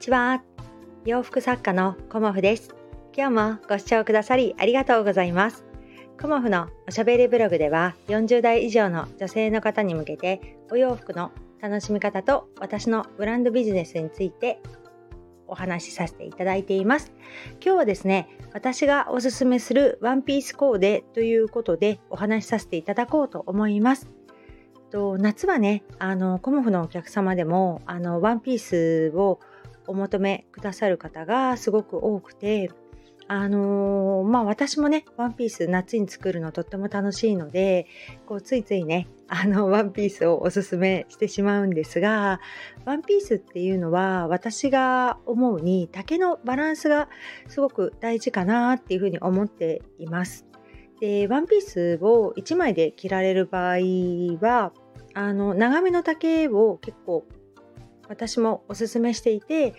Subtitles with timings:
[0.00, 0.42] ちは。
[1.04, 2.74] 洋服作家のコモフです。
[3.14, 5.66] 今日もご視聴くださりありがとうございます。
[6.18, 14.62] コモフのおしゃべりブログでは40代以上の女性の方に向けてお洋服の楽しみ方と私のブランドビジネスについて
[15.46, 17.12] お話しさせていただいています。
[17.62, 24.10] 今日はですね私がおすすめするワンピースコーデということでお話しさせていただこうと思います。
[24.90, 29.40] と夏はねあのコモフのお客様でもあのワンピースを
[29.86, 32.70] お求めくださる方がすごく多くて
[33.32, 37.86] あのー、まあ私もねワンピース夏に作るのとっても楽しいので
[38.26, 42.40] こうついついねあのワンピースをおすすめしてしまうんですが
[42.84, 47.08] ワンピースっていうのは私が思うに丈のバランスが
[47.46, 50.44] すごく大事かなっていうふうに思っています。
[51.00, 53.76] でワンピースを1枚で着られる場合
[54.40, 54.72] は
[55.14, 57.24] あの長めの丈を結構
[58.10, 59.72] 私もおすすめしていて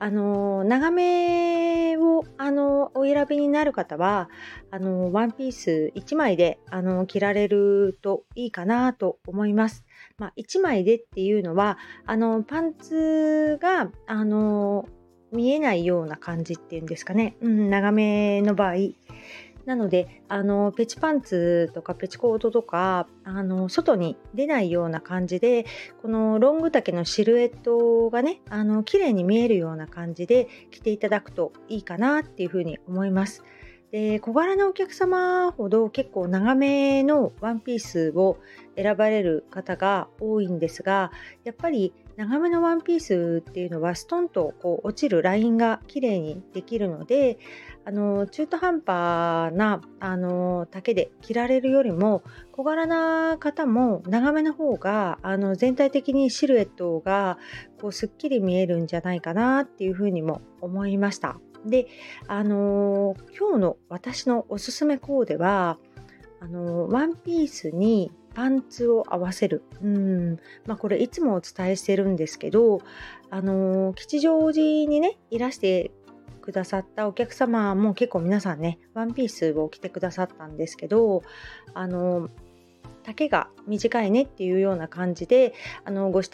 [0.00, 4.28] あの長めをあのお選びになる方は
[4.72, 9.84] あのワンピース1枚であの着られるといいかなと思います。
[10.18, 14.86] まあ、1枚でっていうのはあのパンツがあの
[15.32, 18.74] 見えないような感じっていうんですかね、うん、長めの場合
[19.66, 25.66] なのであのペチパンツとかペチコートとかあの外に出ないような感じで
[26.00, 33.42] このロング丈のシルエットがねあの綺麗に見えるような感じで着ていただくといいかなっていうふうに思います。
[33.90, 38.38] で小柄なお客様ほど結構長めのワンピースを
[38.76, 41.12] 選ばれる方が多いんですが
[41.44, 47.38] やっぱり長めのワンピースっていうのはストンとこう落ちるラインが綺麗にできるので
[47.86, 57.38] あの中途半端なあの丈で着られるよりも小柄な方も長めの方があの全体的にシルエットが
[57.80, 61.38] こうすっきり見えるんじゃないかなっていうふうにも思いました。
[61.64, 61.86] で、
[62.26, 65.78] あの今日の私のおすすめコーデは
[66.40, 69.62] あのワンピースにパンツを合わせる。
[69.80, 70.36] うん。
[70.66, 72.80] まあこれいつもお伝えしてるんですけど、
[73.30, 75.92] あの吉祥寺にね、いらして
[76.46, 81.24] くださったお客様も結構皆さんね、ワンピースを着てくださったんですけど、
[81.74, 82.30] あの
[83.02, 85.54] 丈が短いねっていうような感じで
[85.84, 86.28] あのご指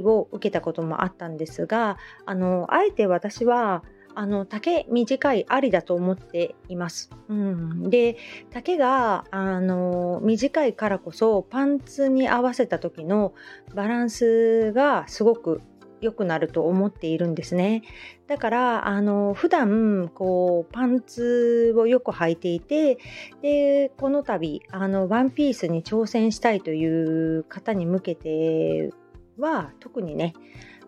[0.00, 3.82] 摘を受けたこともあったんですがあのあえて私は
[4.14, 7.10] あの丈短いありだと思っています。
[7.28, 8.16] うん、で
[8.50, 13.32] 丈があの短いからこそパンツに合わせた時の
[13.74, 15.62] バランスがすごく
[16.00, 17.82] 良くなると思っているんですね。
[18.26, 22.98] だからあの普段こうパンツをよく履いていて
[23.42, 28.92] でこの度あのワンピースに挑戦したいという方に向けて
[29.38, 30.34] は特にね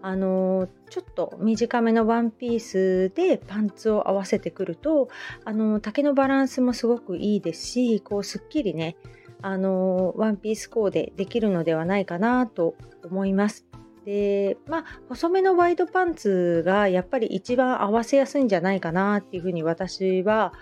[0.02, 5.08] あのちょっと短めのワンピースでパンツを合わせてくると
[5.44, 8.96] あの丈のバランスもすごくいいですしこうすっきりね
[9.42, 13.69] あのワンピースコーデできるのではないかなと思います。
[14.10, 20.52] でまあ細めのワイドパンツがやっぱり一番合わせやすいんじゃないかなっていうふうに私は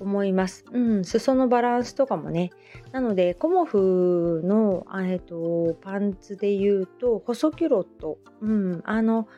[0.00, 0.64] 思います。
[0.72, 2.52] うん、裾のバランスとかもね。
[2.90, 8.16] なので、コモフの、えーと、パンツで言うと、細キュロット。
[8.40, 9.28] うん、あの、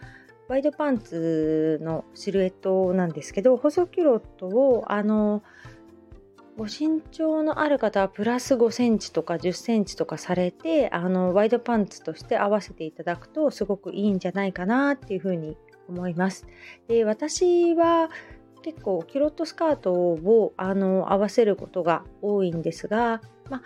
[0.46, 5.42] ワイドパンツのシルエットなんですけど、細キュロットを、あの、
[6.56, 15.56] ご身長のある方はプラス5センチとか10センチとかされてあのワイドパンツとして合わせていただくとすごくいいんじゃないかなっていうふうに
[15.88, 16.46] 思います。
[16.88, 18.10] で私は
[18.62, 23.20] 結構キロットスカートをあの合わせることが多いんですが、
[23.50, 23.62] ま、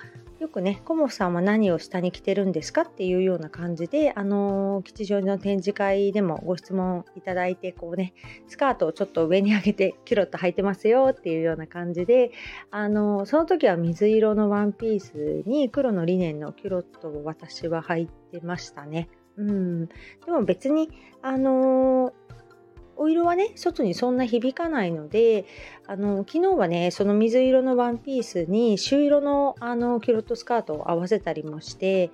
[0.47, 8.15] よくね、コモフさんは何を下に着てるんですかっていうような感じで、あの吉祥寺の展示会でもご質問いただいて、こうね、
[8.47, 12.31] スカートをちょっと上に上げてキュロッと履いてますよっていうような感じで、
[12.71, 19.09] あのその時は水色のワンピースに黒のリネンのキュロットを私は履いてましたね。
[19.37, 19.93] うん、で
[20.29, 20.91] も別に、
[21.23, 22.13] あのー
[22.97, 25.45] お色はね外にそんな響かないので
[25.87, 32.11] あの昨日はねその水色のワンピースに朱色のあのキュロットスカートを合わせたりもして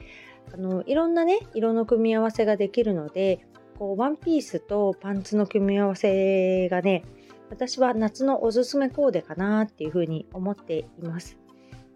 [0.53, 3.47] あのいろんなね色の組み合わせができるので
[3.79, 7.05] こうワンピースとパンツの組み合わせがね
[7.51, 11.39] 私は夏のおすすめコーデかなっていうふうに思っています。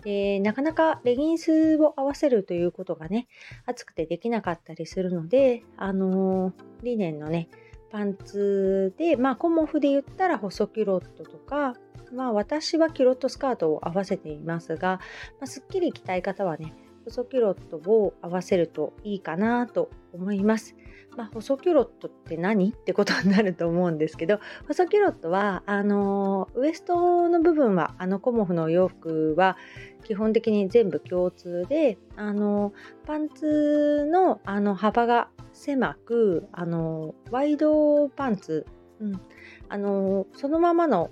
[0.05, 3.27] でなかなかレギンスを合わせるということがね
[3.65, 6.53] 暑くてできなかったりするのであのー、
[6.85, 7.49] リネンのね
[7.91, 11.75] パンツで、まあ、コモフで言ったら細キロットとか、
[12.13, 15.01] まあ、私はキロットスカートを合わせていますが、
[15.41, 16.75] まあ、すっきり着たい方はね、
[17.05, 20.75] 細キロットを合わせるといいかなと思います。
[21.17, 22.71] まあ、細キュロットって何？
[22.71, 29.57] ってことになると思うんですけど細キュロットはあのウエストの部分はあのコモフの洋服は
[30.05, 32.73] 基本的に全部共通であの
[33.07, 38.67] パンツのあの幅が狭くあのワイドパンツ、
[39.01, 39.21] うん、
[39.69, 41.11] あのそのままの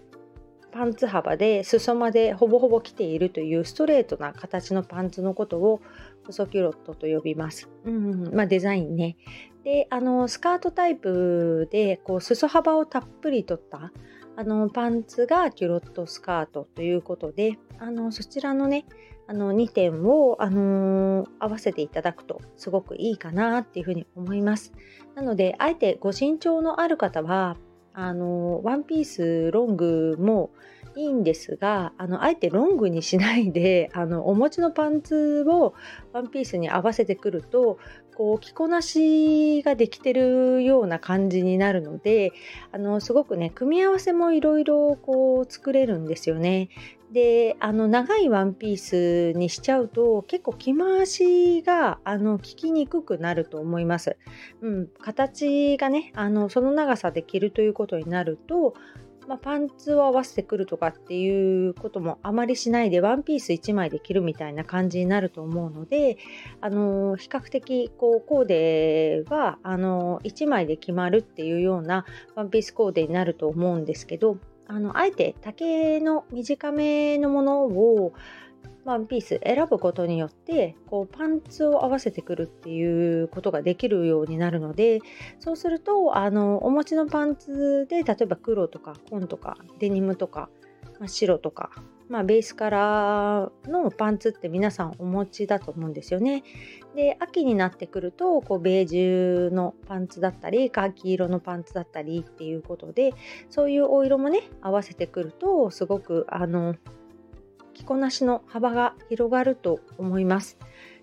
[0.74, 5.80] パンツ幅で裾までほぼほぼ着ているというストレートな形のパンツのことを
[6.26, 7.68] 細キュロットと呼びます。
[7.84, 9.16] うんまあ、デザインね。
[9.62, 13.92] であのスカートタイプでこう裾幅をたっぷりとった
[14.36, 18.84] あのパンツがキュロットスカートということであのそちらのね
[19.26, 24.72] あの2点を、あのー、合わせていただくとすごくいいかなっていうふうに思います。
[25.14, 27.56] なのであえてご身長のある方は
[27.94, 30.50] あのワンピースロングも
[30.96, 35.74] いいんですがあのあえてロングにしないで あのお持ちのパンツを
[36.12, 37.78] ワンピースに合わせてくると
[38.16, 42.32] こう着こなしができてるような感じになるので
[42.70, 44.96] あのすごくね組み合わせもいろいろ
[45.48, 46.68] 作れるんですよね。
[47.14, 54.16] であの長いワンピースにしちゃうと結構着回しがあの効きにくくなると思います。
[54.60, 58.74] うん、形がねあのその長さで着るということになると
[59.26, 66.18] まあ、パンツを合わせてくるとかっていうこともあまりしないでワンピース1枚で着るみたいな感じになると思うので、
[66.60, 78.14] あの比較的こうコーデはあの1枚で決まるっていうようなワンピースコーデになると思うんですけどあのあえて丈の短めのものを
[78.84, 85.00] ワンピース選ぶことによってこうパンツを合わせてくるっていうことができるようになるので
[85.40, 90.50] そうするとあのお持ちのパンツで例えば黒とか紺とかデニムとか、
[90.98, 91.70] まあ、白とか、
[92.14, 96.44] まあ、ベースカラーのパンツって皆さんお持ちだと思うんですよね。
[96.94, 103.14] で秋になってくるとこうベージュのパンツだったりカーキ色のパンツだったりっていうことで
[103.50, 106.76] そういうお色もね合わせてくるとすごくあの
[107.72, 110.56] 着こなしの幅が広がると思います。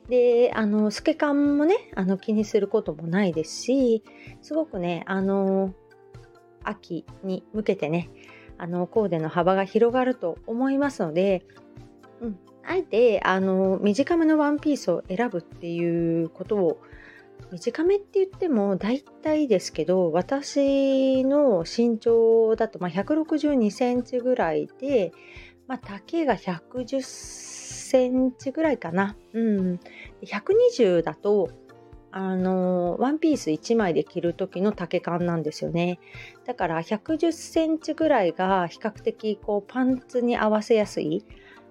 [0.08, 4.02] であの透け感もねあの気にすることもないですし
[4.42, 5.74] すごくねあの
[6.64, 8.10] 秋に向けてね
[8.62, 11.44] あのコーデの幅が広がると思いますので、
[12.22, 16.82] うん、あえてあの短めのワンピースを選ぶっていうことを
[17.52, 25.12] 短めって言っても大体ですけど私の身長だとま162センチぐらいで
[25.72, 29.16] まあ、丈が110センチぐらいかな。
[29.32, 29.80] うん。
[30.22, 31.50] 120だと、
[32.12, 36.00] あのワンピース1枚で着る時の丈感なんですよね。
[36.46, 41.26] だから110センチぐらいが比較的こうパンツに合わせやすい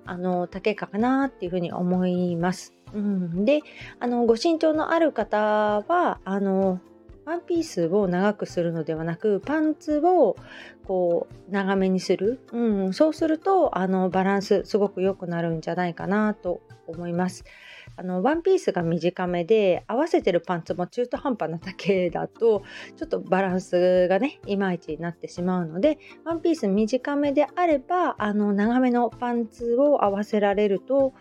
[0.07, 2.75] あの丈かなっていうふうに思います。
[2.93, 3.61] うん、で
[4.01, 6.81] あのご身長のある方はあの
[7.31, 10.35] ワンピースを長くするのではなくパンツを
[10.85, 17.45] こう長めにする、うん、そうするとあのバランスすごく良くなるんじゃないかなと思います。
[17.95, 22.65] あのワンピースが短めで合わせてるパンツも中途半端な丈だと
[22.97, 31.15] ちょっとバランスがねいまいちになってしまうのでワンピース短めであればあの長めのパンツを合わせられると、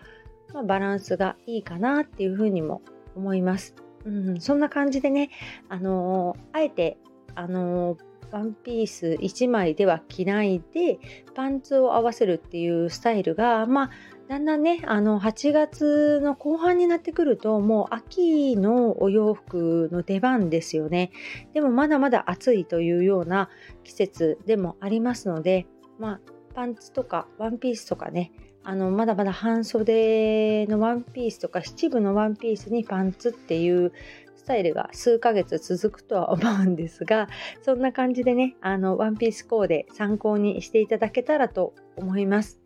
[0.56, 2.82] まあ、バランスがいいかなっていうふうにも
[3.16, 3.76] 思います。
[4.06, 5.30] うん、そんな感じでね、
[5.68, 6.98] あのー、あえて、
[7.36, 11.00] あのー、ワンピース1枚では着ないで
[11.34, 13.90] パンツを合わせるっていうスタイルが、まあ、
[14.28, 21.12] だんだんねあの8月の後半になってくるともう秋のお洋服の出番ですよね。
[21.54, 23.50] でもまだまだ暑いというような
[23.84, 25.66] 季節でもありますので、
[25.98, 26.20] まあ、
[26.54, 28.32] パンツとかワンピースとかね
[28.64, 33.94] あのまだまだ半袖のワンピースとか七分のワンピースにパンツっていう
[34.36, 37.30] スタイルが数ヶ月続くとは思うんですが
[37.62, 42.60] そんな感じでね あのワンピースコーデ参考にしていただけたらと思います。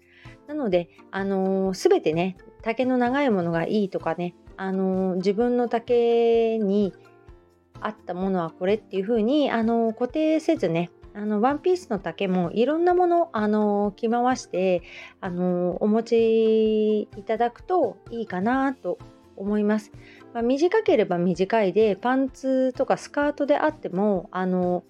[0.48, 6.94] なのであのー、全てね丈の長いものがいいとかねあの、自分の丈に
[7.80, 14.82] 合ったものはこれっていう風にあの、固定せずねあのワンピースの丈もいろんなものあの着回して
[15.22, 18.98] あのお持ちいただくといいかなと
[19.36, 19.92] 思います。
[20.34, 24.84] まあ、短ければ短いでパンツとかスカートであってもあの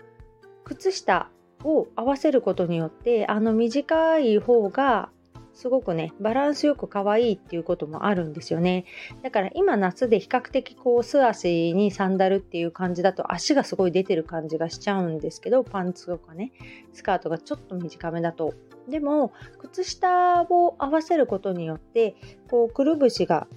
[0.63, 1.29] 靴下
[1.63, 5.09] を合わせることによってあの短い方が
[5.53, 8.85] すごくねバランスよく可愛いっていうこともあるんですよね。
[9.21, 16.51] だから今夏で比較的こう素足にサンダルっていう感じだと足がすごい出てる感じがしちゃうんですけどパンツとかね
[16.91, 18.53] スカートがちょっと短めだと。
[18.87, 22.15] でも靴下を合わせることによって
[22.49, 23.47] こうくるぶしが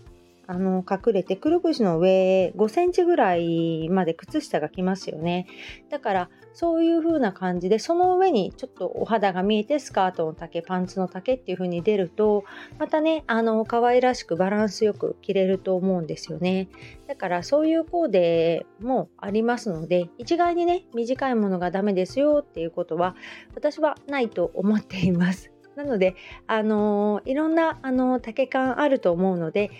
[0.47, 5.47] あの隠れてくるぶしの上5センチぐらいまで靴下が来ますよね。
[5.91, 12.45] だからそういう風な感じでその上にちょっとお肌が見えてスカートの丈パンツの丈っていう風に出ると
[12.79, 16.69] またねあの可愛らしくバランスよく着れると思うんですよね。
[17.09, 23.17] だからそういうコーデもありますので一概にね短いものがダメですよっていうことは
[23.55, 25.50] 私はないと思っています。
[25.76, 29.71] なので、あの、いろんな、あの、丈感あると思うので、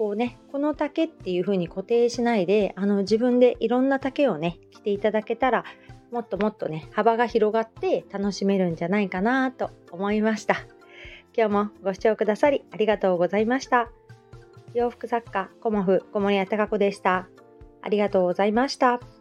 [0.00, 5.62] こうね、この丈っていう風に固定しないで、あの自分でいろんな丈をね、着ていただけたら、
[6.10, 10.54] もっともっとね、幅が広がって楽しめるんじゃないかなと思いました。
[11.36, 13.90] 今日もご視聴くださりありがとうございました。
[14.72, 17.28] 洋服作家、コモフ、小森屋隆子でした。
[17.82, 19.19] ありがとうございました。